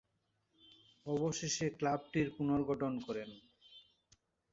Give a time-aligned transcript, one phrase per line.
[1.05, 3.29] অবশেষে ক্লাবটির পুনর্গঠন করেন।